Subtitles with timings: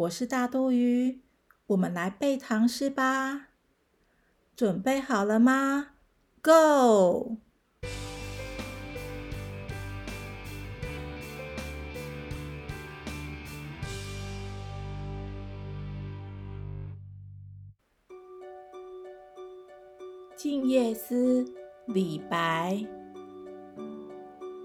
[0.00, 1.20] 我是大肚鱼，
[1.66, 3.48] 我们来背唐诗吧。
[4.56, 5.88] 准备好了吗
[6.40, 7.36] ？Go！
[20.34, 21.44] 《静夜思》
[21.84, 22.86] 李白。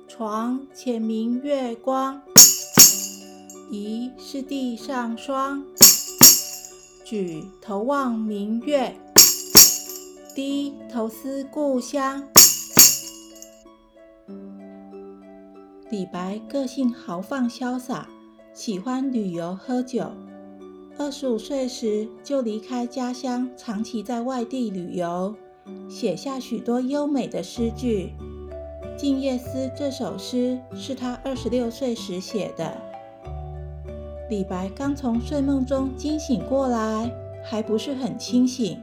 [0.08, 2.22] 床前明月光，
[3.70, 5.66] 疑是地上霜。
[7.04, 8.96] 举头望明月，
[10.36, 12.28] 低头思故乡。
[15.90, 18.08] 李白个性豪放潇洒，
[18.54, 20.12] 喜欢旅游喝酒。
[20.98, 25.36] 二十五岁时就离开家乡，长期在外地旅游。
[25.90, 28.12] 写下许多优美的诗句，
[28.96, 32.95] 《静夜思》这首诗是他二十六岁时写的。
[34.28, 37.12] 李白刚从睡梦中惊醒过来，
[37.44, 38.82] 还不是很清醒，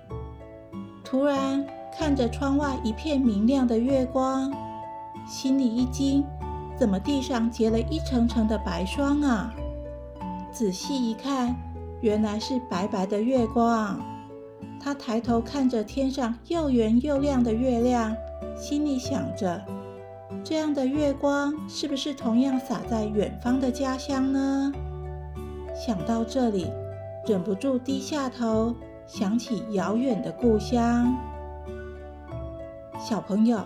[1.03, 4.52] 突然看着窗外一片明亮的月光，
[5.27, 6.25] 心里一惊：
[6.78, 9.52] 怎么地上结了一层层的白霜啊？
[10.52, 11.56] 仔细一看，
[12.00, 14.00] 原来是白白的月光。
[14.78, 18.14] 他抬头看着天上又圆又亮的月亮，
[18.56, 19.61] 心里想着：
[20.45, 24.72] 这样的月光是不是同样洒在远方的家乡呢？
[25.75, 26.70] 想到这里，
[27.27, 28.75] 忍不住低下头，
[29.06, 31.17] 想起遥远的故乡。
[32.98, 33.59] 小朋友，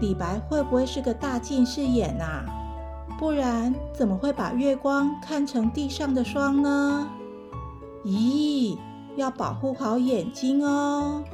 [0.00, 2.44] 李白会不会是个大近视眼啊？
[3.18, 7.08] 不然怎么会把月光看成地上的霜呢？
[8.04, 8.76] 咦？
[9.16, 11.24] 要保护好眼睛哦。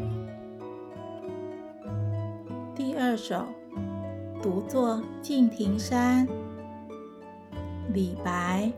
[2.76, 3.34] 第二首
[4.40, 6.28] 《独坐敬亭山》
[7.92, 8.70] 李白。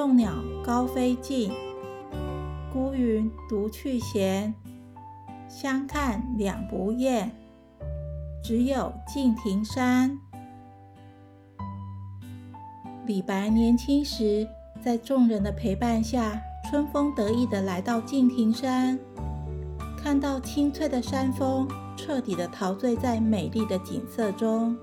[0.00, 0.32] 众鸟
[0.64, 1.52] 高飞尽，
[2.72, 4.54] 孤云独去闲。
[5.46, 7.30] 相看两不厌，
[8.42, 10.18] 只有敬亭山。
[13.04, 14.48] 李白年轻时，
[14.80, 16.40] 在众人的陪伴下。
[16.70, 18.98] 春风得意地来到敬亭山，
[19.98, 24.74] 看到清脆的山峰，彻底地陶醉在美丽的景色中。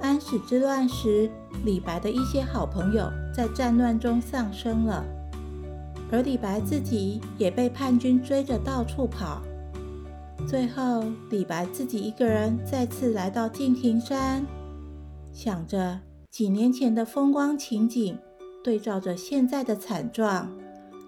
[0.00, 1.30] 安史之乱时，
[1.66, 5.04] 李白的一些好朋友在战乱中丧生了，
[6.10, 9.42] 而李白自己也被叛军追着到处跑。
[10.48, 14.42] 最后，李白自己一个人再次来到敬亭山，
[15.34, 18.16] 想着几年前的风光情景，
[18.64, 20.50] 对照着现在的惨状。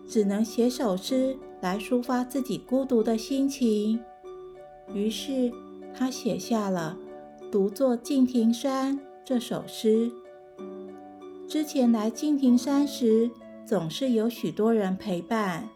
[0.07, 4.01] 只能写首诗来抒发自己孤独的心情。
[4.93, 5.51] 于是
[5.95, 6.95] 他写下了
[7.51, 10.13] 《独坐敬亭山》这首诗。
[11.49, 13.31] 之前来敬亭山时，
[13.65, 15.67] 总是有许多人陪伴，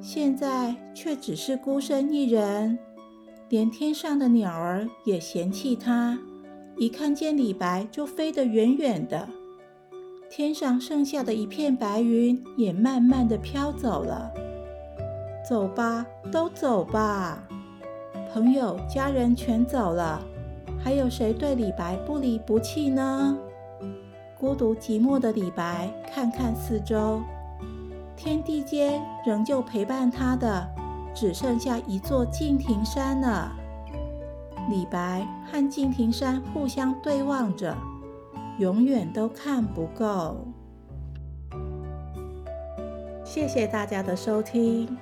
[0.00, 2.78] 现在却只是孤身一人，
[3.50, 6.18] 连天上的鸟儿也嫌弃他，
[6.78, 9.28] 一看见李白就飞得远远的。
[10.30, 14.32] 天上剩下的一片白云也慢慢的飘走了。
[15.46, 17.46] 走吧，都走吧，
[18.32, 20.22] 朋友、家人全走了，
[20.82, 23.36] 还有谁对李白不离不弃呢？
[24.44, 27.22] 孤独寂寞的李白看看四周，
[28.14, 30.68] 天地间仍旧陪伴他的，
[31.14, 33.50] 只剩下一座敬亭山了。
[34.68, 37.74] 李白和敬亭山互相对望着。
[38.58, 40.36] 永远都看不够。
[43.24, 44.94] 谢谢大家的收听。